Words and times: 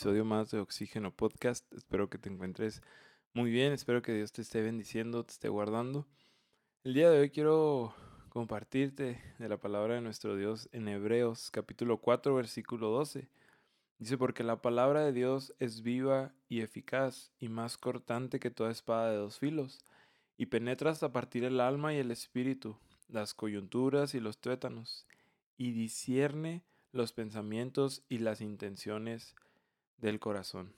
episodio 0.00 0.24
más 0.24 0.50
de 0.50 0.60
Oxígeno 0.60 1.14
Podcast. 1.14 1.70
Espero 1.74 2.08
que 2.08 2.16
te 2.16 2.30
encuentres 2.30 2.80
muy 3.34 3.50
bien, 3.50 3.74
espero 3.74 4.00
que 4.00 4.14
Dios 4.14 4.32
te 4.32 4.40
esté 4.40 4.62
bendiciendo, 4.62 5.26
te 5.26 5.32
esté 5.32 5.50
guardando. 5.50 6.06
El 6.84 6.94
día 6.94 7.10
de 7.10 7.20
hoy 7.20 7.28
quiero 7.28 7.94
compartirte 8.30 9.20
de 9.38 9.48
la 9.50 9.58
palabra 9.58 9.96
de 9.96 10.00
nuestro 10.00 10.36
Dios 10.36 10.70
en 10.72 10.88
Hebreos 10.88 11.50
capítulo 11.50 11.98
4 11.98 12.34
versículo 12.34 12.88
12. 12.88 13.28
Dice, 13.98 14.16
porque 14.16 14.42
la 14.42 14.62
palabra 14.62 15.04
de 15.04 15.12
Dios 15.12 15.52
es 15.58 15.82
viva 15.82 16.32
y 16.48 16.62
eficaz 16.62 17.30
y 17.38 17.50
más 17.50 17.76
cortante 17.76 18.40
que 18.40 18.50
toda 18.50 18.70
espada 18.70 19.10
de 19.10 19.18
dos 19.18 19.38
filos, 19.38 19.80
y 20.38 20.46
penetra 20.46 20.92
hasta 20.92 21.12
partir 21.12 21.44
el 21.44 21.60
alma 21.60 21.92
y 21.92 21.98
el 21.98 22.10
espíritu, 22.10 22.78
las 23.06 23.34
coyunturas 23.34 24.14
y 24.14 24.20
los 24.20 24.38
tuétanos, 24.38 25.06
y 25.58 25.72
discierne 25.72 26.64
los 26.90 27.12
pensamientos 27.12 28.02
y 28.08 28.20
las 28.20 28.40
intenciones 28.40 29.34
del 30.00 30.20
corazón. 30.20 30.74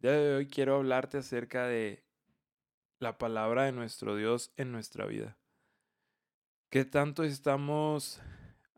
Ya 0.00 0.12
de 0.12 0.36
hoy 0.36 0.46
quiero 0.46 0.76
hablarte 0.76 1.18
acerca 1.18 1.66
de 1.66 2.04
la 3.00 3.18
palabra 3.18 3.64
de 3.64 3.72
nuestro 3.72 4.16
Dios 4.16 4.52
en 4.56 4.72
nuestra 4.72 5.06
vida. 5.06 5.36
¿Qué 6.70 6.84
tanto 6.84 7.24
estamos 7.24 8.20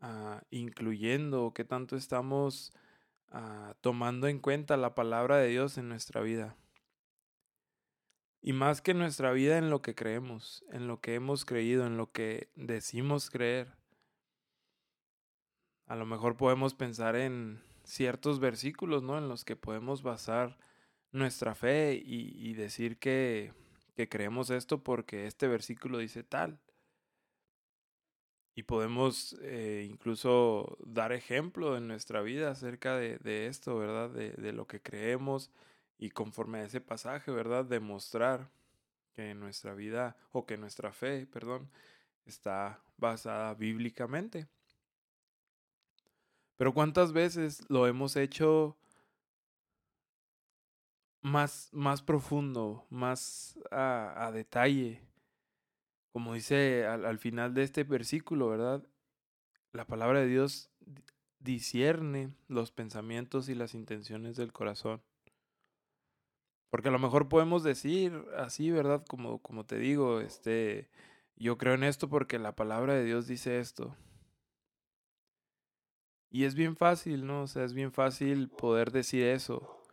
uh, 0.01 0.39
incluyendo? 0.49 1.53
¿Qué 1.53 1.63
tanto 1.63 1.95
estamos 1.95 2.73
uh, 3.31 3.73
tomando 3.81 4.27
en 4.27 4.39
cuenta 4.39 4.77
la 4.77 4.95
palabra 4.95 5.37
de 5.37 5.49
Dios 5.49 5.77
en 5.77 5.89
nuestra 5.89 6.21
vida? 6.21 6.55
Y 8.41 8.53
más 8.53 8.81
que 8.81 8.95
nuestra 8.95 9.31
vida 9.31 9.57
en 9.57 9.69
lo 9.69 9.83
que 9.83 9.93
creemos, 9.93 10.65
en 10.71 10.87
lo 10.87 10.99
que 10.99 11.13
hemos 11.13 11.45
creído, 11.45 11.85
en 11.85 11.97
lo 11.97 12.11
que 12.11 12.49
decimos 12.55 13.29
creer. 13.29 13.75
A 15.85 15.95
lo 15.95 16.07
mejor 16.07 16.37
podemos 16.37 16.73
pensar 16.73 17.15
en 17.15 17.61
ciertos 17.91 18.39
versículos, 18.39 19.03
¿no? 19.03 19.17
En 19.17 19.27
los 19.27 19.43
que 19.43 19.57
podemos 19.57 20.01
basar 20.01 20.57
nuestra 21.11 21.55
fe 21.55 22.01
y, 22.03 22.53
decir 22.53 22.97
que, 22.97 23.53
que 23.95 24.07
creemos 24.07 24.49
esto 24.49 24.81
porque 24.81 25.27
este 25.27 25.47
versículo 25.47 25.97
dice 25.97 26.23
tal. 26.23 26.59
Y 28.55 28.63
podemos 28.63 29.37
eh, 29.41 29.85
incluso 29.89 30.77
dar 30.85 31.11
ejemplo 31.11 31.75
en 31.77 31.87
nuestra 31.87 32.21
vida 32.21 32.51
acerca 32.51 32.95
de, 32.95 33.17
de 33.17 33.47
esto, 33.47 33.77
¿verdad? 33.77 34.09
De, 34.09 34.31
de, 34.31 34.53
lo 34.53 34.67
que 34.67 34.81
creemos 34.81 35.51
y 35.97 36.11
conforme 36.11 36.59
a 36.59 36.65
ese 36.65 36.79
pasaje, 36.79 37.31
¿verdad? 37.31 37.65
Demostrar 37.65 38.49
que 39.13 39.33
nuestra 39.35 39.73
vida 39.73 40.15
o 40.31 40.45
que 40.45 40.57
nuestra 40.57 40.93
fe, 40.93 41.25
perdón, 41.27 41.69
está 42.25 42.81
basada 42.97 43.53
bíblicamente. 43.53 44.47
Pero 46.61 46.75
¿cuántas 46.75 47.11
veces 47.11 47.63
lo 47.69 47.87
hemos 47.87 48.15
hecho 48.15 48.77
más, 51.23 51.69
más 51.71 52.03
profundo, 52.03 52.85
más 52.91 53.57
a, 53.71 54.29
detalle? 54.31 55.01
Como 56.11 56.35
dice 56.35 56.85
al, 56.85 57.05
al, 57.05 57.17
final 57.17 57.55
de 57.55 57.63
este 57.63 57.83
versículo, 57.83 58.47
¿verdad? 58.47 58.83
La 59.71 59.87
palabra 59.87 60.19
de 60.19 60.27
Dios 60.27 60.69
discierne 61.39 62.31
los 62.47 62.71
pensamientos 62.71 63.49
y 63.49 63.55
las 63.55 63.73
intenciones 63.73 64.35
del 64.35 64.53
corazón. 64.53 65.01
Porque 66.69 66.89
a 66.89 66.91
lo 66.91 66.99
mejor 66.99 67.27
podemos 67.27 67.63
decir 67.63 68.23
así, 68.37 68.69
¿verdad? 68.69 69.03
Como, 69.07 69.41
como 69.41 69.65
te 69.65 69.79
digo, 69.79 70.19
este, 70.19 70.91
yo 71.37 71.57
creo 71.57 71.73
en 71.73 71.83
esto 71.83 72.07
porque 72.07 72.37
la 72.37 72.55
palabra 72.55 72.93
de 72.93 73.03
Dios 73.03 73.25
dice 73.25 73.59
esto. 73.59 73.97
Y 76.31 76.45
es 76.45 76.55
bien 76.55 76.77
fácil, 76.77 77.27
¿no? 77.27 77.43
O 77.43 77.47
sea, 77.47 77.65
es 77.65 77.73
bien 77.73 77.91
fácil 77.91 78.47
poder 78.47 78.91
decir 78.91 79.23
eso. 79.25 79.83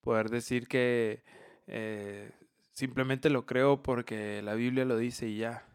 Poder 0.00 0.30
decir 0.30 0.68
que 0.68 1.24
eh, 1.66 2.30
simplemente 2.70 3.30
lo 3.30 3.46
creo 3.46 3.82
porque 3.82 4.40
la 4.42 4.54
Biblia 4.54 4.84
lo 4.84 4.96
dice 4.96 5.28
y 5.28 5.38
ya. 5.38 5.66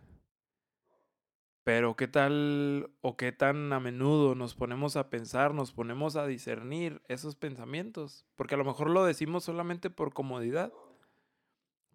Pero 1.65 1.95
qué 1.97 2.07
tal 2.07 2.89
o 3.01 3.17
qué 3.17 3.33
tan 3.33 3.73
a 3.73 3.81
menudo 3.81 4.33
nos 4.33 4.55
ponemos 4.55 4.95
a 4.95 5.09
pensar, 5.09 5.53
nos 5.53 5.73
ponemos 5.73 6.15
a 6.15 6.25
discernir 6.25 7.01
esos 7.09 7.35
pensamientos. 7.35 8.25
Porque 8.37 8.55
a 8.55 8.57
lo 8.57 8.65
mejor 8.65 8.89
lo 8.89 9.03
decimos 9.03 9.43
solamente 9.43 9.89
por 9.89 10.13
comodidad. 10.13 10.71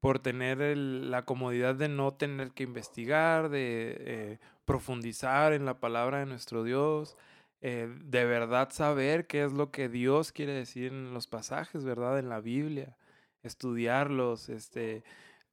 Por 0.00 0.19
tener 0.19 0.61
el, 0.61 1.11
la 1.11 1.25
comodidad 1.25 1.75
de 1.75 1.88
no 1.88 2.12
tener 2.12 2.53
que 2.53 2.62
investigar, 2.65 3.49
de 3.49 3.97
eh, 4.00 4.38
profundizar 4.67 5.55
en 5.55 5.65
la 5.65 5.81
palabra 5.81 6.19
de 6.19 6.27
nuestro 6.27 6.62
Dios, 6.62 7.17
eh, 7.60 7.88
de 8.04 8.24
verdad 8.24 8.70
saber 8.70 9.26
qué 9.26 9.44
es 9.44 9.52
lo 9.52 9.70
que 9.70 9.88
Dios 9.88 10.32
quiere 10.32 10.52
decir 10.52 10.92
en 10.92 11.12
los 11.14 11.26
pasajes, 11.26 11.84
¿verdad? 11.84 12.19
En 12.19 12.28
la 12.28 12.41
Biblia, 12.41 12.96
estudiarlos, 13.42 14.48
este, 14.48 15.02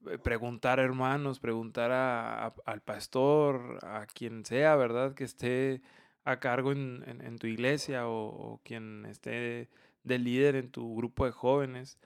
eh, 0.08 0.18
preguntar 0.20 0.80
a 0.80 0.84
hermanos, 0.84 1.40
preguntar 1.40 1.92
a, 1.92 2.48
al 2.66 2.82
pastor, 2.82 3.80
a 3.84 4.06
quien 4.06 4.46
sea, 4.46 4.76
¿verdad? 4.76 5.16
Que 5.16 5.24
esté 5.24 5.82
a 6.24 6.40
cargo 6.40 6.72
en, 6.72 7.04
en, 7.06 7.38
tu 7.38 7.48
iglesia 7.48 8.08
o, 8.08 8.28
o, 8.28 8.62
quien 8.64 9.06
esté 9.06 9.70
de 10.04 10.20
líder 10.20 10.56
en 10.56 10.72
tu 10.72 10.96
grupo 10.96 11.26
de 11.26 11.32
jóvenes 11.32 12.00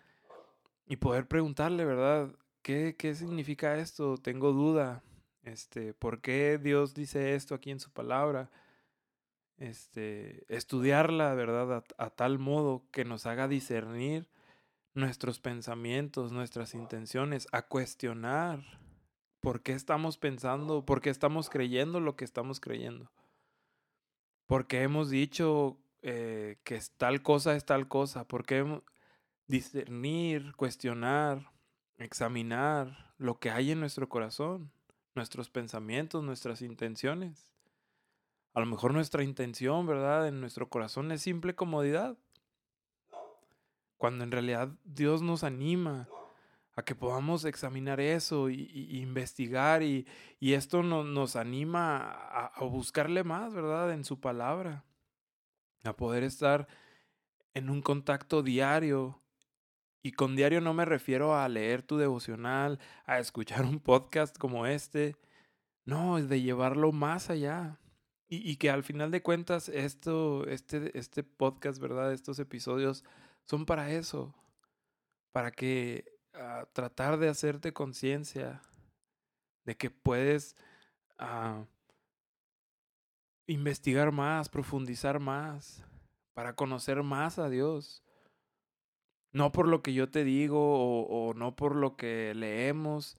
y 0.87 0.97
poder 0.97 1.27
preguntarle, 1.27 1.85
¿verdad? 1.85 2.29
¿Qué, 2.61 2.95
qué 2.97 3.15
significa 3.15 3.77
esto? 3.77 4.17
Tengo 4.17 4.51
duda. 4.51 5.03
Este, 5.43 5.93
¿por 5.93 6.21
qué 6.21 6.57
Dios 6.57 6.93
dice 6.93 7.35
esto 7.35 7.55
aquí 7.55 7.71
en 7.71 7.79
su 7.79 7.91
palabra? 7.91 8.49
Este, 9.59 10.45
estudiarla, 10.47 11.33
¿verdad? 11.35 11.83
A, 11.97 12.09
tal 12.09 12.39
modo 12.39 12.85
que 12.91 13.05
nos 13.05 13.25
haga 13.25 13.47
discernir 13.47 14.27
nuestros 14.93 15.39
pensamientos, 15.39 16.31
nuestras 16.31 16.73
intenciones, 16.73 17.47
a 17.51 17.67
cuestionar 17.67 18.63
por 19.41 19.61
qué 19.61 19.73
estamos 19.73 20.17
pensando, 20.17 20.85
por 20.85 21.01
qué 21.01 21.09
estamos 21.09 21.49
creyendo 21.49 21.99
lo 21.99 22.15
que 22.15 22.25
estamos 22.25 22.59
creyendo. 22.59 23.11
Porque 24.47 24.81
hemos 24.81 25.09
dicho 25.09 25.77
eh, 26.01 26.57
que 26.63 26.79
tal 26.97 27.21
cosa 27.21 27.55
es 27.55 27.65
tal 27.65 27.87
cosa, 27.87 28.27
porque 28.27 28.81
discernir, 29.47 30.53
cuestionar, 30.55 31.51
examinar 31.97 33.13
lo 33.17 33.39
que 33.39 33.51
hay 33.51 33.71
en 33.71 33.79
nuestro 33.79 34.07
corazón, 34.07 34.71
nuestros 35.15 35.49
pensamientos, 35.49 36.23
nuestras 36.23 36.61
intenciones. 36.61 37.51
A 38.53 38.59
lo 38.59 38.65
mejor 38.65 38.93
nuestra 38.93 39.23
intención, 39.23 39.85
¿verdad? 39.85 40.27
En 40.27 40.41
nuestro 40.41 40.69
corazón 40.69 41.11
es 41.11 41.21
simple 41.21 41.55
comodidad. 41.55 42.17
Cuando 43.97 44.23
en 44.23 44.31
realidad 44.31 44.69
Dios 44.83 45.21
nos 45.21 45.43
anima 45.43 46.07
a 46.75 46.83
que 46.83 46.95
podamos 46.95 47.43
examinar 47.45 47.99
eso 47.99 48.49
y, 48.49 48.99
investigar 49.01 49.83
y, 49.83 50.07
y, 50.39 50.53
esto 50.53 50.81
no, 50.81 51.03
nos 51.03 51.35
anima 51.35 51.97
a, 51.97 52.47
a 52.47 52.63
buscarle 52.63 53.23
más, 53.23 53.53
¿verdad? 53.53 53.91
En 53.91 54.05
su 54.05 54.19
palabra. 54.19 54.85
A 55.83 55.95
poder 55.95 56.23
estar 56.23 56.67
en 57.53 57.69
un 57.69 57.81
contacto 57.81 58.41
diario 58.41 59.21
y 60.01 60.13
con 60.13 60.35
diario 60.35 60.61
no 60.61 60.73
me 60.73 60.85
refiero 60.85 61.35
a 61.35 61.47
leer 61.49 61.83
tu 61.83 61.97
devocional, 61.97 62.79
a 63.05 63.19
escuchar 63.19 63.65
un 63.65 63.79
podcast 63.79 64.37
como 64.37 64.65
este. 64.65 65.15
No, 65.83 66.17
es 66.17 66.29
de 66.29 66.41
llevarlo 66.41 66.91
más 66.91 67.29
allá. 67.29 67.77
Y, 68.31 68.57
que 68.57 68.69
al 68.69 68.83
final 68.83 69.09
de 69.09 69.23
cuentas 69.23 69.69
esto, 69.69 70.45
este, 70.45 70.95
este 70.95 71.23
podcast, 71.23 71.79
¿verdad? 71.81 72.13
Estos 72.13 72.37
episodios 72.37 73.03
son 73.43 73.65
para 73.65 73.91
eso, 73.91 74.35
para 75.31 75.49
que 75.49 76.05
uh, 76.35 76.67
tratar 76.71 77.17
de 77.17 77.27
hacerte 77.27 77.73
conciencia 77.73 78.61
de 79.65 79.75
que 79.75 79.89
puedes 79.89 80.55
uh, 81.19 81.65
investigar 83.47 84.11
más, 84.11 84.47
profundizar 84.47 85.19
más, 85.19 85.83
para 86.35 86.55
conocer 86.55 87.01
más 87.01 87.39
a 87.39 87.49
Dios. 87.49 88.03
No 89.31 89.51
por 89.51 89.67
lo 89.67 89.81
que 89.81 89.95
yo 89.95 90.11
te 90.11 90.23
digo 90.23 91.03
o 91.07 91.33
no 91.33 91.55
por 91.55 91.75
lo 91.75 91.95
que 91.95 92.33
leemos, 92.35 93.17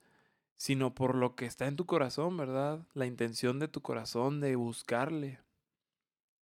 sino 0.61 0.93
por 0.93 1.15
lo 1.15 1.35
que 1.35 1.47
está 1.47 1.65
en 1.65 1.75
tu 1.75 1.87
corazón, 1.87 2.37
¿verdad? 2.37 2.85
La 2.93 3.07
intención 3.07 3.57
de 3.57 3.67
tu 3.67 3.81
corazón 3.81 4.39
de 4.41 4.55
buscarle. 4.55 5.39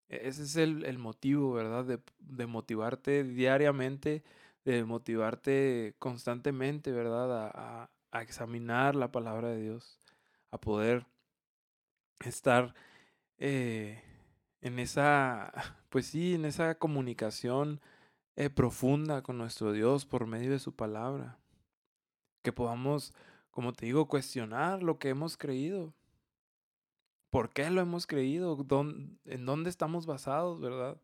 Ese 0.10 0.42
es 0.42 0.56
el, 0.56 0.86
el 0.86 0.98
motivo, 0.98 1.54
¿verdad? 1.54 1.86
De, 1.86 2.00
de, 2.18 2.48
motivarte 2.48 3.24
diariamente, 3.24 4.24
de 4.66 4.84
motivarte 4.86 5.94
constantemente, 6.00 6.92
¿verdad? 6.92 7.46
A, 7.46 7.52
a, 7.84 7.92
a, 8.10 8.22
examinar 8.24 8.96
la 8.96 9.12
palabra 9.12 9.50
de 9.50 9.62
Dios, 9.62 10.00
a 10.50 10.60
poder 10.60 11.06
estar 12.26 12.74
eh, 13.38 14.02
en 14.62 14.80
esa, 14.80 15.54
pues 15.90 16.08
sí, 16.08 16.34
en 16.34 16.46
esa 16.46 16.80
comunicación 16.80 17.82
eh, 18.36 18.50
profunda 18.50 19.22
con 19.22 19.38
nuestro 19.38 19.74
Dios 19.74 20.08
por 20.08 20.26
medio 20.26 20.50
de 20.50 20.60
su 20.60 20.76
palabra. 20.76 21.38
Que 22.42 22.52
podamos 22.52 23.14
como 23.58 23.74
te 23.74 23.88
digo, 23.88 24.08
cuestionar 24.08 24.84
lo 24.84 25.00
que 25.00 25.10
hemos 25.10 25.36
creído. 25.36 25.92
¿Por 27.32 27.50
qué 27.54 27.72
lo 27.72 27.82
hemos 27.82 28.06
creído? 28.06 28.56
¿En 29.26 29.46
dónde 29.48 29.72
estamos 29.72 30.06
basados, 30.06 30.62
verdad? 30.62 31.02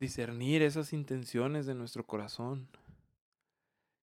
discernir 0.00 0.62
esas 0.62 0.94
intenciones 0.94 1.66
de 1.66 1.74
nuestro 1.74 2.06
corazón. 2.06 2.66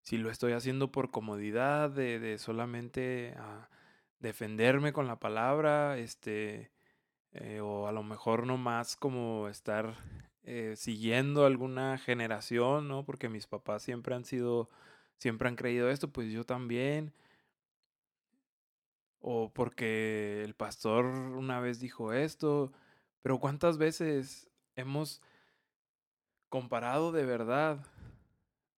Si 0.03 0.19
lo 0.19 0.29
estoy 0.29 0.51
haciendo 0.53 0.91
por 0.91 1.09
comodidad, 1.09 1.89
de, 1.89 2.37
solamente 2.37 3.33
ah, 3.37 3.69
defenderme 4.19 4.93
con 4.93 5.07
la 5.07 5.19
palabra, 5.19 5.97
este, 5.97 6.71
eh, 7.31 7.59
o 7.59 7.87
a 7.87 7.91
lo 7.91 8.03
mejor 8.03 8.45
no 8.45 8.57
más 8.57 8.95
como 8.95 9.47
estar 9.47 9.95
eh, 10.43 10.75
siguiendo 10.77 11.47
alguna 11.47 11.97
generación, 11.97 12.87
¿no? 12.87 13.03
Porque 13.03 13.29
mis 13.29 13.47
papás 13.47 13.81
siempre 13.81 14.13
han 14.13 14.25
sido, 14.25 14.69
siempre 15.19 15.47
han 15.47 15.55
creído 15.55 15.89
esto, 15.89 16.09
pues 16.11 16.31
yo 16.31 16.45
también. 16.45 17.13
O 19.21 19.51
porque 19.53 20.43
el 20.43 20.55
pastor 20.55 21.05
una 21.05 21.59
vez 21.59 21.79
dijo 21.79 22.13
esto. 22.13 22.71
Pero 23.21 23.39
¿cuántas 23.39 23.77
veces 23.77 24.49
hemos 24.75 25.21
comparado 26.49 27.11
de 27.11 27.25
verdad 27.25 27.85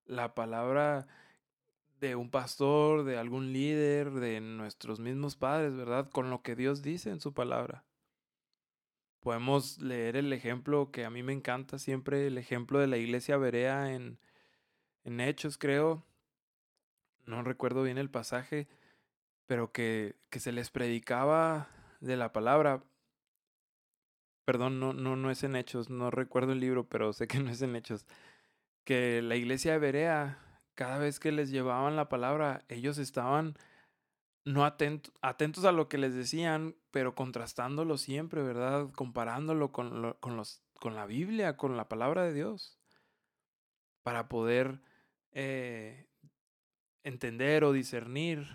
la 0.06 0.36
palabra 0.36 1.08
de 2.02 2.16
un 2.16 2.32
pastor, 2.32 3.04
de 3.04 3.18
algún 3.18 3.54
líder, 3.54 4.12
de 4.12 4.42
nuestros 4.42 5.00
mismos 5.00 5.36
padres, 5.36 5.76
¿verdad? 5.76 6.10
Con 6.10 6.32
lo 6.32 6.42
que 6.42 6.56
Dios 6.56 6.82
dice 6.82 7.12
en 7.12 7.22
su 7.22 7.34
palabra. 7.34 7.86
Podemos 9.20 9.80
leer 9.80 10.16
el 10.18 10.34
ejemplo 10.34 10.92
que 10.92 11.06
a 11.06 11.12
mí 11.12 11.22
me 11.22 11.32
encanta 11.32 11.78
siempre, 11.78 12.26
el 12.26 12.40
ejemplo 12.40 12.80
de 12.80 12.88
la 12.88 12.98
iglesia 12.98 13.38
Berea 13.38 13.94
en, 13.94 14.18
en 15.04 15.20
Hechos, 15.22 15.60
creo. 15.60 16.04
No 17.32 17.44
recuerdo 17.44 17.84
bien 17.84 17.98
el 17.98 18.10
pasaje, 18.10 18.68
pero 19.48 19.72
que, 19.72 20.18
que 20.30 20.42
se 20.42 20.52
les 20.52 20.70
predicaba 20.70 21.70
de 22.02 22.18
la 22.18 22.34
palabra. 22.34 22.84
Perdón, 24.44 24.82
no, 24.82 24.92
no, 24.92 25.16
no 25.16 25.32
es 25.32 25.42
en 25.44 25.56
Hechos, 25.56 25.90
no 25.90 26.12
recuerdo 26.12 26.52
el 26.52 26.60
libro, 26.60 26.90
pero 26.90 27.14
sé 27.14 27.28
que 27.30 27.40
no 27.40 27.50
es 27.50 27.62
en 27.62 27.78
Hechos. 27.78 28.06
Que 28.84 29.22
la 29.22 29.38
iglesia 29.38 29.72
de 29.72 29.80
Berea, 29.80 30.40
cada 30.76 30.98
vez 30.98 31.22
que 31.22 31.32
les 31.32 31.52
llevaban 31.52 31.96
la 31.96 32.10
palabra, 32.10 32.66
ellos 32.68 32.98
estaban 32.98 33.56
no 34.44 34.66
atentos 34.66 35.64
a 35.64 35.72
lo 35.72 35.88
que 35.88 35.98
les 35.98 36.14
decían, 36.14 36.76
pero 36.92 37.16
contrastándolo 37.16 37.98
siempre, 37.98 38.44
¿verdad? 38.44 38.92
Comparándolo 38.92 39.72
con, 39.72 40.18
con, 40.20 40.36
los, 40.36 40.62
con 40.82 40.96
la 40.96 41.06
Biblia, 41.06 41.56
con 41.56 41.78
la 41.78 41.88
palabra 41.88 42.26
de 42.26 42.34
Dios, 42.34 42.78
para 44.04 44.28
poder 44.28 44.82
eh, 45.32 46.11
entender 47.04 47.64
o 47.64 47.72
discernir 47.72 48.48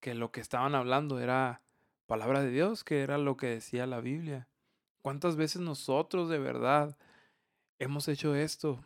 que 0.00 0.14
lo 0.14 0.30
que 0.30 0.40
estaban 0.40 0.74
hablando 0.74 1.18
era 1.20 1.62
palabra 2.06 2.42
de 2.42 2.50
Dios, 2.50 2.84
que 2.84 3.02
era 3.02 3.18
lo 3.18 3.36
que 3.36 3.46
decía 3.46 3.86
la 3.86 4.00
Biblia. 4.00 4.48
¿Cuántas 5.02 5.36
veces 5.36 5.62
nosotros 5.62 6.28
de 6.28 6.38
verdad 6.38 6.96
hemos 7.78 8.08
hecho 8.08 8.34
esto? 8.34 8.84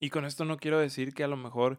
Y 0.00 0.10
con 0.10 0.24
esto 0.24 0.44
no 0.44 0.56
quiero 0.56 0.78
decir 0.78 1.14
que 1.14 1.24
a 1.24 1.28
lo 1.28 1.36
mejor 1.36 1.78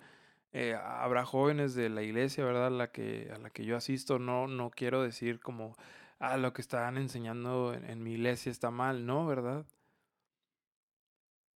eh, 0.53 0.75
habrá 0.75 1.25
jóvenes 1.25 1.75
de 1.75 1.89
la 1.89 2.03
iglesia, 2.03 2.45
¿verdad? 2.45 2.71
La 2.71 2.91
que, 2.91 3.31
a 3.33 3.39
la 3.39 3.49
que 3.49 3.65
yo 3.65 3.75
asisto, 3.75 4.19
no, 4.19 4.47
no 4.47 4.69
quiero 4.69 5.01
decir 5.03 5.39
como, 5.39 5.75
ah, 6.19 6.37
lo 6.37 6.53
que 6.53 6.61
están 6.61 6.97
enseñando 6.97 7.73
en, 7.73 7.89
en 7.89 8.03
mi 8.03 8.13
iglesia 8.13 8.51
está 8.51 8.71
mal, 8.71 9.05
¿no? 9.05 9.25
¿Verdad? 9.25 9.65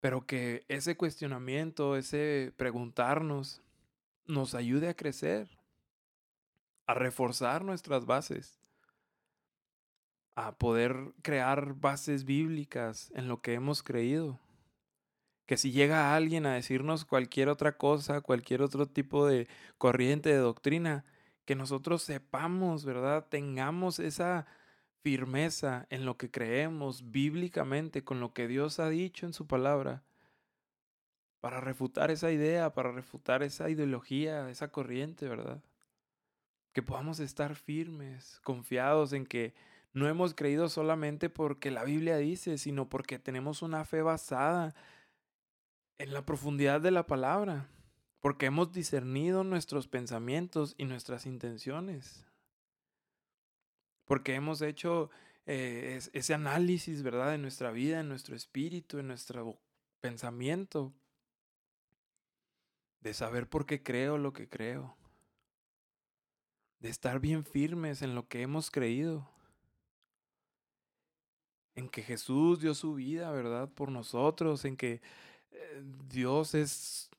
Pero 0.02 0.26
que 0.26 0.66
ese 0.68 0.98
cuestionamiento, 0.98 1.96
ese 1.96 2.54
preguntarnos, 2.58 3.62
nos 4.28 4.54
ayude 4.54 4.90
a 4.90 4.96
crecer, 4.96 5.50
a 6.86 6.94
reforzar 6.94 7.64
nuestras 7.64 8.06
bases, 8.06 8.60
a 10.36 10.58
poder 10.58 11.14
crear 11.22 11.74
bases 11.74 12.26
bíblicas 12.26 13.12
en 13.16 13.28
lo 13.28 13.42
que 13.42 13.54
hemos 13.54 13.82
creído 13.82 14.40
que 15.48 15.58
si 15.58 15.72
llega 15.72 16.14
alguien 16.14 16.46
a 16.46 16.54
decirnos 16.54 17.06
cualquier 17.06 17.48
otra 17.48 17.78
cosa, 17.78 18.22
cualquier 18.22 18.62
otro 18.62 18.86
tipo 18.86 19.26
de 19.26 19.48
corriente 19.78 20.30
de 20.30 20.38
doctrina, 20.38 21.06
que 21.46 21.56
nosotros 21.56 22.04
sepamos, 22.04 22.84
¿verdad? 22.84 23.26
Tengamos 23.30 24.00
esa 24.00 24.46
firmeza 25.02 25.88
en 25.90 26.06
lo 26.06 26.18
que 26.18 26.30
creemos 26.30 27.12
bíblicamente, 27.12 28.04
con 28.04 28.20
lo 28.20 28.34
que 28.34 28.50
Dios 28.50 28.80
ha 28.80 28.90
dicho 28.90 29.26
en 29.26 29.32
su 29.32 29.48
palabra, 29.48 30.04
para 31.40 31.62
refutar 31.62 32.12
esa 32.12 32.32
idea, 32.32 32.74
para 32.74 32.92
refutar 32.92 33.44
esa 33.44 33.70
ideología, 33.70 34.50
esa 34.50 34.72
corriente, 34.72 35.28
¿verdad? 35.28 35.62
Que 36.74 36.82
podamos 36.82 37.20
estar 37.20 37.56
firmes, 37.56 38.40
confiados 38.44 39.14
en 39.14 39.26
que 39.26 39.54
no 39.94 40.08
hemos 40.08 40.34
creído 40.34 40.70
solamente 40.70 41.30
porque 41.30 41.72
la 41.72 41.84
Biblia 41.84 42.18
dice, 42.18 42.58
sino 42.58 42.90
porque 42.90 43.20
tenemos 43.20 43.62
una 43.62 43.86
fe 43.86 44.02
basada 44.02 44.76
en 45.98 46.14
la 46.14 46.26
profundidad 46.26 46.82
de 46.82 46.92
la 46.92 47.08
palabra, 47.08 47.68
porque 48.20 48.48
hemos 48.48 48.72
discernido 48.72 49.44
nuestros 49.44 49.88
pensamientos 49.88 50.76
y 50.78 50.86
nuestras 50.86 51.26
intenciones, 51.26 52.26
porque 54.06 54.36
hemos 54.36 54.62
hecho 54.62 55.10
eh, 55.46 56.00
ese 56.14 56.34
análisis, 56.34 57.04
¿verdad?, 57.04 57.32
de 57.32 57.38
nuestra 57.38 57.72
vida, 57.72 58.00
en 58.00 58.10
nuestro 58.10 58.36
espíritu, 58.36 59.00
en 59.00 59.08
nuestro 59.08 59.60
pensamiento, 60.02 60.94
de 63.08 63.14
saber 63.14 63.48
por 63.50 63.66
qué 63.66 63.82
creo 63.82 64.18
lo 64.18 64.34
que 64.34 64.48
creo, 64.48 64.96
de 66.80 66.90
estar 66.90 67.20
bien 67.20 67.44
firmes 67.44 68.02
en 68.02 68.16
lo 68.16 68.28
que 68.28 68.42
hemos 68.42 68.70
creído 68.70 69.28
en 71.78 71.90
que 71.90 72.02
Jesús 72.02 72.60
dio 72.60 72.74
su 72.74 72.96
vida, 72.96 73.32
¿verdad? 73.32 73.70
Por 73.70 73.92
nosotros, 73.92 74.66
en 74.66 74.76
que 74.76 75.00
eh, 75.52 75.84
Dios 76.10 76.56
es, 76.56 77.12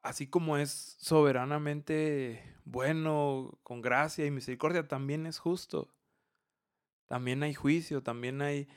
así 0.00 0.28
como 0.28 0.56
es 0.56 0.96
soberanamente 1.00 2.56
bueno, 2.64 3.58
con 3.64 3.82
gracia 3.82 4.24
y 4.24 4.30
misericordia, 4.30 4.86
también 4.86 5.26
es 5.26 5.40
justo. 5.40 5.92
También 7.06 7.42
hay 7.42 7.52
juicio, 7.52 8.00
también 8.00 8.42
hay 8.42 8.68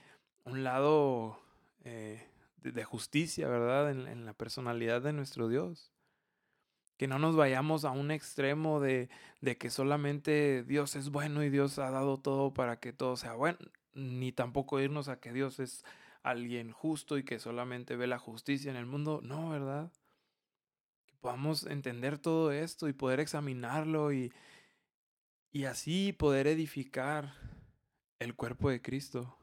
un 0.45 0.63
lado 0.63 1.39
eh, 1.83 2.27
de, 2.57 2.83
justicia, 2.83 3.47
¿verdad? 3.47 3.91
En, 3.91 4.07
en 4.07 4.25
la 4.25 4.33
personalidad 4.33 5.03
de 5.03 5.13
nuestro 5.13 5.47
Dios. 5.47 5.92
Que 6.97 7.07
no 7.07 7.19
nos 7.19 7.35
vayamos 7.35 7.85
a 7.85 7.91
un 7.91 8.11
extremo 8.11 8.79
de, 8.79 9.09
de, 9.41 9.57
que 9.57 9.69
solamente 9.69 10.63
Dios 10.63 10.95
es 10.95 11.09
bueno 11.09 11.43
y 11.43 11.49
Dios 11.49 11.79
ha 11.79 11.89
dado 11.89 12.17
todo 12.17 12.53
para 12.53 12.79
que 12.79 12.93
todo 12.93 13.17
sea 13.17 13.33
bueno, 13.33 13.57
ni 13.93 14.31
tampoco 14.31 14.79
irnos 14.79 15.07
a 15.09 15.19
que 15.19 15.33
Dios 15.33 15.59
es 15.59 15.83
alguien 16.23 16.71
justo 16.71 17.17
y 17.17 17.23
que 17.23 17.39
solamente 17.39 17.95
ve 17.95 18.07
la 18.07 18.19
justicia 18.19 18.71
en 18.71 18.77
el 18.77 18.85
mundo. 18.85 19.21
No, 19.23 19.49
¿verdad? 19.49 19.91
Que 21.05 21.15
podamos 21.19 21.65
entender 21.65 22.17
todo 22.17 22.51
esto 22.51 22.87
y 22.87 22.93
poder 22.93 23.19
examinarlo 23.19 24.13
y, 24.13 24.31
y 25.51 25.65
así 25.65 26.13
poder 26.13 26.47
edificar 26.47 27.33
el 28.19 28.35
cuerpo 28.35 28.69
de 28.69 28.81
Cristo. 28.81 29.37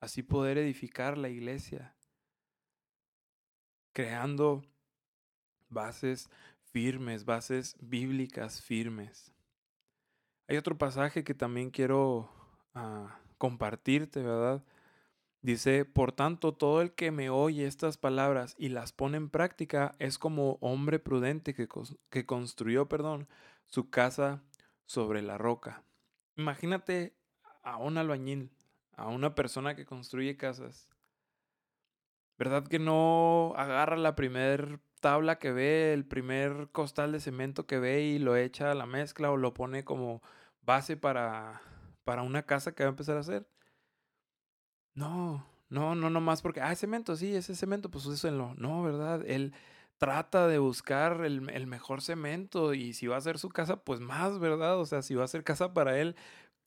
Así 0.00 0.22
poder 0.22 0.58
edificar 0.58 1.18
la 1.18 1.28
iglesia. 1.28 1.94
Creando 3.92 4.64
bases 5.68 6.28
firmes, 6.72 7.24
bases 7.24 7.76
bíblicas 7.80 8.62
firmes. 8.62 9.32
Hay 10.48 10.56
otro 10.56 10.76
pasaje 10.76 11.22
que 11.22 11.34
también 11.34 11.70
quiero 11.70 12.30
ah, 12.74 13.20
compartirte, 13.38 14.22
¿verdad? 14.22 14.64
Dice, 15.42 15.84
por 15.84 16.12
tanto, 16.12 16.54
todo 16.54 16.82
el 16.82 16.92
que 16.92 17.10
me 17.10 17.28
oye 17.28 17.66
estas 17.66 17.98
palabras 17.98 18.54
y 18.58 18.68
las 18.68 18.92
pone 18.92 19.16
en 19.16 19.28
práctica 19.28 19.94
es 19.98 20.18
como 20.18 20.58
hombre 20.60 20.98
prudente 20.98 21.52
que, 21.52 21.68
que 22.10 22.26
construyó, 22.26 22.88
perdón, 22.88 23.28
su 23.66 23.90
casa 23.90 24.42
sobre 24.86 25.20
la 25.20 25.38
roca. 25.38 25.84
Imagínate 26.36 27.16
a 27.62 27.76
un 27.76 27.98
albañil, 27.98 28.50
a 28.96 29.08
una 29.08 29.34
persona 29.34 29.74
que 29.74 29.84
construye 29.84 30.36
casas. 30.36 30.88
¿Verdad 32.38 32.66
que 32.66 32.78
no 32.78 33.52
agarra 33.56 33.96
la 33.96 34.14
primer 34.14 34.80
tabla 35.02 35.38
que 35.38 35.52
ve, 35.52 35.92
el 35.92 36.06
primer 36.06 36.68
costal 36.72 37.12
de 37.12 37.20
cemento 37.20 37.66
que 37.66 37.78
ve 37.78 38.02
y 38.04 38.18
lo 38.18 38.36
echa 38.36 38.70
a 38.70 38.74
la 38.74 38.86
mezcla 38.86 39.30
o 39.30 39.36
lo 39.36 39.52
pone 39.52 39.84
como 39.84 40.22
base 40.62 40.96
para, 40.96 41.60
para 42.04 42.22
una 42.22 42.44
casa 42.44 42.72
que 42.74 42.84
va 42.84 42.88
a 42.88 42.92
empezar 42.92 43.18
a 43.18 43.20
hacer? 43.20 43.46
No, 44.94 45.44
no, 45.68 45.94
no, 45.94 46.08
no 46.08 46.20
más 46.20 46.40
porque, 46.40 46.60
ah, 46.60 46.74
cemento, 46.74 47.16
sí, 47.16 47.34
ese 47.34 47.54
cemento, 47.56 47.90
pues 47.90 48.06
úsenlo. 48.06 48.54
No, 48.56 48.82
¿verdad? 48.82 49.22
Él 49.26 49.52
trata 49.98 50.46
de 50.46 50.58
buscar 50.58 51.24
el, 51.24 51.50
el, 51.50 51.66
mejor 51.66 52.00
cemento 52.00 52.72
y 52.72 52.92
si 52.94 53.06
va 53.06 53.16
a 53.16 53.18
hacer 53.18 53.38
su 53.38 53.48
casa, 53.50 53.84
pues 53.84 54.00
más, 54.00 54.38
¿verdad? 54.38 54.78
O 54.78 54.86
sea, 54.86 55.02
si 55.02 55.14
va 55.14 55.22
a 55.22 55.24
hacer 55.26 55.44
casa 55.44 55.74
para 55.74 55.98
él, 55.98 56.16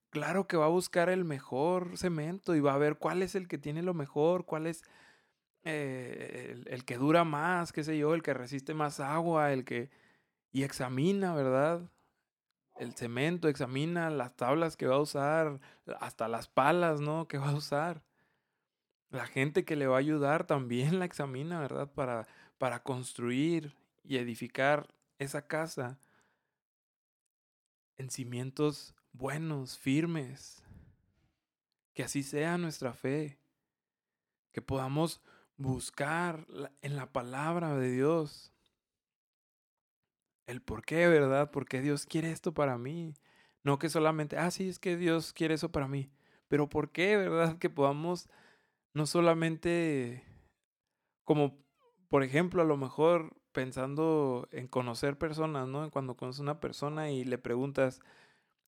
claro 0.10 0.48
que 0.48 0.58
va 0.58 0.66
a 0.66 0.70
buscar 0.70 1.10
el 1.10 1.26
mejor 1.26 1.98
cemento 1.98 2.56
y 2.56 2.60
va 2.62 2.74
a 2.74 2.78
ver 2.78 2.98
cuál 2.98 3.22
es 3.22 3.36
el 3.36 3.48
que 3.48 3.58
tiene 3.58 3.82
lo 3.82 3.94
mejor, 3.94 4.46
cuál 4.46 4.68
es 4.68 4.84
eh, 5.66 6.52
el, 6.52 6.68
el, 6.72 6.86
que 6.86 6.98
dura 6.98 7.24
más, 7.24 7.74
qué 7.74 7.84
sé 7.84 7.98
yo, 7.98 8.14
el 8.14 8.22
que 8.22 8.34
resiste 8.34 8.74
más 8.74 9.00
agua, 9.00 9.52
el 9.52 9.66
que... 9.66 9.90
Y 10.52 10.64
examina, 10.64 11.34
¿verdad? 11.34 11.90
El 12.76 12.94
cemento, 12.94 13.48
examina 13.48 14.10
las 14.12 14.36
tablas 14.36 14.78
que 14.78 14.86
va 14.86 14.96
a 14.96 15.00
usar, 15.00 15.60
hasta 16.00 16.28
las 16.28 16.48
palas, 16.48 17.02
¿no? 17.02 17.28
Que 17.28 17.40
va 17.40 17.50
a 17.50 17.56
usar 17.56 18.04
La 19.10 19.26
gente 19.26 19.66
que 19.66 19.76
le 19.76 19.88
va 19.88 19.96
a 19.96 20.00
ayudar 20.00 20.46
también 20.46 21.00
la 21.00 21.06
examina, 21.06 21.60
¿verdad? 21.60 21.92
Para, 21.92 22.28
para 22.58 22.84
construir 22.84 23.76
y 24.04 24.18
edificar 24.18 24.94
esa 25.18 25.48
casa 25.48 25.98
en 27.98 28.12
cimientos 28.12 28.94
buenos, 29.14 29.80
firmes. 29.80 30.64
Que 31.94 32.04
así 32.04 32.22
sea 32.22 32.58
nuestra 32.60 32.94
fe. 32.94 33.40
Que 34.52 34.62
podamos 34.62 35.22
buscar 35.58 36.46
en 36.82 36.96
la 36.96 37.12
palabra 37.12 37.76
de 37.78 37.92
Dios 37.92 38.54
el 40.48 40.62
por 40.62 40.86
qué, 40.86 41.08
¿verdad? 41.08 41.52
¿Por 41.52 41.68
qué 41.68 41.82
Dios 41.82 42.06
quiere 42.06 42.32
esto 42.32 42.54
para 42.54 42.78
mí? 42.78 43.16
No 43.64 43.80
que 43.80 43.90
solamente, 43.90 44.38
ah, 44.38 44.52
sí, 44.52 44.70
es 44.70 44.80
que 44.80 44.96
Dios 44.96 45.34
quiere 45.34 45.56
eso 45.56 45.72
para 45.72 45.88
mí. 45.88 46.12
Pero 46.48 46.70
¿por 46.70 46.92
qué, 46.92 47.18
verdad? 47.18 47.58
Que 47.58 47.70
podamos 47.70 48.30
no 48.94 49.06
solamente 49.08 50.24
como, 51.24 51.58
por 52.10 52.24
ejemplo, 52.24 52.62
a 52.62 52.66
lo 52.66 52.78
mejor 52.78 53.36
pensando 53.52 54.48
en 54.52 54.68
conocer 54.68 55.18
personas, 55.18 55.68
¿no? 55.68 55.90
Cuando 55.90 56.16
conoces 56.16 56.42
una 56.42 56.60
persona 56.60 57.10
y 57.10 57.24
le 57.24 57.38
preguntas, 57.38 58.02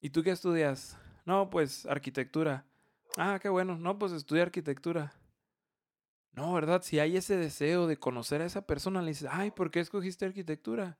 ¿y 0.01 0.09
tú 0.09 0.23
qué 0.23 0.31
estudias? 0.31 0.97
No, 1.25 1.49
pues 1.49 1.85
arquitectura. 1.85 2.65
Ah, 3.17 3.39
qué 3.41 3.49
bueno. 3.49 3.77
No, 3.77 3.99
pues 3.99 4.11
estudia 4.11 4.43
arquitectura. 4.43 5.13
No, 6.31 6.53
¿verdad? 6.53 6.81
Si 6.83 6.99
hay 6.99 7.17
ese 7.17 7.35
deseo 7.35 7.87
de 7.87 7.97
conocer 7.97 8.41
a 8.41 8.45
esa 8.45 8.67
persona, 8.67 9.01
le 9.01 9.09
dices, 9.09 9.27
ay, 9.31 9.51
¿por 9.51 9.71
qué 9.71 9.79
escogiste 9.79 10.25
arquitectura? 10.25 10.99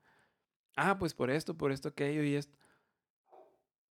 Ah, 0.76 0.98
pues 0.98 1.14
por 1.14 1.30
esto, 1.30 1.58
por 1.58 1.72
esto, 1.72 1.90
aquello 1.90 2.24
y 2.24 2.36
esto. 2.36 2.58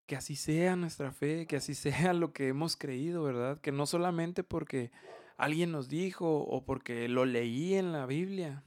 Que 0.06 0.16
así 0.16 0.36
sea 0.36 0.76
nuestra 0.76 1.12
fe, 1.12 1.46
que 1.46 1.56
así 1.56 1.74
sea 1.74 2.12
lo 2.12 2.32
que 2.32 2.48
hemos 2.48 2.76
creído, 2.76 3.22
¿verdad? 3.22 3.60
Que 3.60 3.72
no 3.72 3.86
solamente 3.86 4.44
porque 4.44 4.90
alguien 5.36 5.72
nos 5.72 5.88
dijo 5.88 6.38
o 6.38 6.64
porque 6.64 7.08
lo 7.08 7.24
leí 7.24 7.74
en 7.74 7.92
la 7.92 8.06
Biblia, 8.06 8.64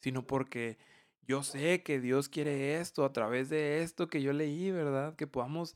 sino 0.00 0.26
porque 0.26 0.78
yo 1.22 1.42
sé 1.42 1.82
que 1.82 2.00
Dios 2.00 2.28
quiere 2.28 2.80
esto 2.80 3.04
a 3.04 3.12
través 3.12 3.50
de 3.50 3.82
esto 3.82 4.08
que 4.08 4.22
yo 4.22 4.32
leí, 4.32 4.70
¿verdad? 4.70 5.14
Que 5.14 5.26
podamos 5.26 5.74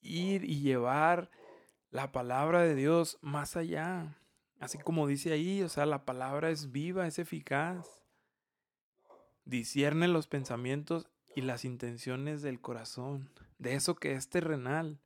ir 0.00 0.44
y 0.44 0.60
llevar 0.60 1.30
la 1.90 2.12
palabra 2.12 2.62
de 2.62 2.74
Dios 2.74 3.18
más 3.20 3.56
allá. 3.56 4.16
Así 4.62 4.78
como 4.78 5.08
dice 5.08 5.32
ahí, 5.32 5.60
o 5.64 5.68
sea, 5.68 5.86
la 5.86 6.04
palabra 6.04 6.48
es 6.48 6.70
viva, 6.70 7.08
es 7.08 7.18
eficaz. 7.18 8.00
Discierne 9.44 10.06
los 10.06 10.28
pensamientos 10.28 11.08
y 11.34 11.40
las 11.40 11.64
intenciones 11.64 12.42
del 12.42 12.60
corazón, 12.60 13.28
de 13.58 13.74
eso 13.74 13.96
que 13.96 14.12
es 14.12 14.28
terrenal. 14.28 15.00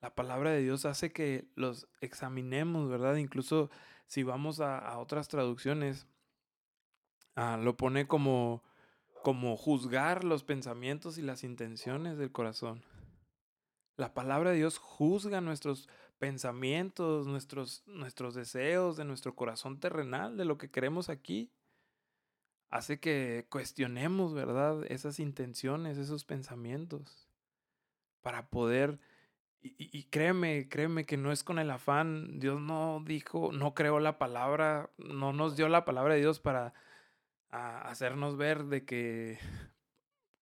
La 0.00 0.14
palabra 0.14 0.52
de 0.52 0.62
Dios 0.62 0.86
hace 0.86 1.12
que 1.12 1.50
los 1.54 1.86
examinemos, 2.00 2.88
¿verdad? 2.88 3.16
Incluso 3.16 3.70
si 4.06 4.22
vamos 4.22 4.60
a, 4.60 4.98
otras 4.98 5.28
traducciones, 5.28 6.06
ah, 7.36 7.58
lo 7.58 7.76
pone 7.76 8.08
como, 8.08 8.64
como 9.22 9.58
juzgar 9.58 10.24
los 10.24 10.44
pensamientos 10.44 11.18
y 11.18 11.22
las 11.22 11.44
intenciones 11.44 12.16
del 12.16 12.32
corazón. 12.32 12.82
La 13.98 14.14
palabra 14.14 14.52
de 14.52 14.56
Dios 14.56 14.78
juzga 14.78 15.42
nuestros 15.42 15.80
pensamientos, 15.82 16.01
nuestros, 17.26 17.82
nuestros 17.86 18.34
deseos 18.34 18.96
de 18.96 19.04
nuestro 19.04 19.34
corazón 19.34 19.80
terrenal, 19.80 20.36
de 20.36 20.44
lo 20.44 20.58
que 20.58 20.70
queremos 20.70 21.08
aquí. 21.08 21.50
Hace 22.70 23.00
que 23.00 23.46
cuestionemos, 23.50 24.32
¿verdad? 24.32 24.84
Esas 24.88 25.18
intenciones, 25.20 25.98
esos 25.98 26.24
pensamientos, 26.24 27.28
para 28.22 28.48
poder 28.48 28.98
y, 29.64 30.04
créeme, 30.04 30.68
créeme 30.68 31.06
que 31.06 31.16
no 31.16 31.30
es 31.30 31.44
con 31.44 31.60
el 31.60 31.70
afán. 31.70 32.40
Dios 32.40 32.60
no 32.60 33.02
dijo, 33.06 33.52
no 33.52 33.74
creó 33.74 34.00
la 34.00 34.18
palabra, 34.18 34.90
no 34.98 35.32
nos 35.32 35.56
dio 35.56 35.68
la 35.68 35.84
palabra 35.84 36.14
de 36.14 36.20
Dios 36.20 36.40
para 36.40 36.74
hacernos 37.50 38.36
ver 38.36 38.64
de 38.64 38.84
que, 38.84 39.38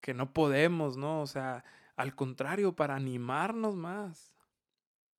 que 0.00 0.14
no 0.14 0.32
podemos, 0.32 0.96
¿no? 0.96 1.20
O 1.20 1.26
sea, 1.26 1.64
al 1.96 2.14
contrario, 2.14 2.74
para 2.74 2.94
animarnos 2.94 3.76
más, 3.76 4.34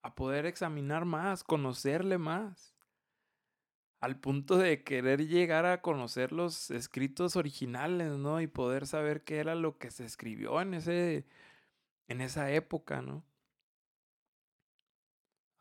a 0.02 0.16
poder 0.16 0.46
examinar 0.46 1.06
más, 1.06 1.44
conocerle 1.44 2.18
más, 2.18 2.76
al 4.00 4.20
punto 4.20 4.58
de 4.58 4.84
querer 4.84 5.28
llegar 5.28 5.66
a 5.66 5.82
conocer 5.82 6.32
los 6.32 6.72
escritos 6.72 7.36
originales, 7.36 8.14
¿no? 8.18 8.42
Y 8.42 8.48
poder 8.48 8.88
saber 8.88 9.24
qué 9.24 9.40
era 9.40 9.56
lo 9.56 9.78
que 9.78 9.92
se 9.92 10.06
escribió 10.06 10.60
en 10.62 10.74
ese, 10.74 11.26
en 12.08 12.22
esa 12.22 12.52
época, 12.52 13.02
¿no? 13.02 13.24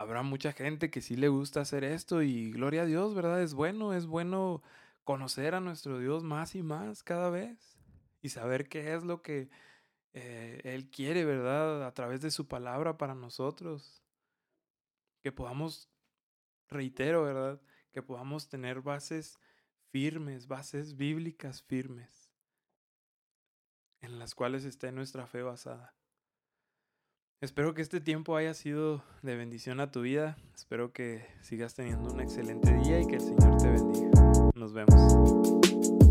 habrá 0.00 0.22
mucha 0.22 0.52
gente 0.52 0.90
que 0.90 1.02
sí 1.02 1.14
le 1.14 1.28
gusta 1.28 1.60
hacer 1.60 1.84
esto 1.84 2.22
y 2.22 2.52
gloria 2.52 2.82
a 2.82 2.86
Dios, 2.86 3.14
¿verdad? 3.14 3.42
Es 3.42 3.52
bueno, 3.52 3.92
es 3.92 4.06
bueno 4.06 4.62
conocer 5.04 5.54
a 5.54 5.60
nuestro 5.60 5.98
Dios 5.98 6.24
más 6.24 6.54
y 6.54 6.62
más 6.62 7.02
cada 7.02 7.28
vez 7.28 7.76
y 8.22 8.30
saber 8.30 8.70
qué 8.70 8.94
es 8.94 9.04
lo 9.04 9.20
que 9.20 9.50
eh, 10.14 10.62
Él 10.64 10.90
quiere, 10.90 11.26
¿verdad? 11.26 11.86
A 11.86 11.92
través 11.92 12.22
de 12.22 12.30
su 12.30 12.48
palabra 12.48 12.96
para 12.96 13.14
nosotros. 13.14 14.02
Que 15.22 15.32
podamos, 15.32 15.88
reitero, 16.68 17.22
¿verdad? 17.22 17.60
Que 17.92 18.02
podamos 18.02 18.48
tener 18.48 18.80
bases 18.80 19.38
firmes, 19.90 20.46
bases 20.46 20.96
bíblicas 20.96 21.62
firmes, 21.62 22.30
en 24.00 24.18
las 24.18 24.34
cuales 24.34 24.64
esté 24.64 24.92
nuestra 24.92 25.26
fe 25.26 25.42
basada. 25.42 25.94
Espero 27.40 27.72
que 27.72 27.80
este 27.80 28.00
tiempo 28.00 28.36
haya 28.36 28.52
sido 28.52 29.02
de 29.22 29.34
bendición 29.34 29.80
a 29.80 29.90
tu 29.90 30.02
vida. 30.02 30.36
Espero 30.54 30.92
que 30.92 31.26
sigas 31.40 31.74
teniendo 31.74 32.12
un 32.12 32.20
excelente 32.20 32.70
día 32.74 33.00
y 33.00 33.06
que 33.06 33.16
el 33.16 33.22
Señor 33.22 33.56
te 33.56 33.70
bendiga. 33.70 34.10
Nos 34.54 34.74
vemos. 34.74 36.09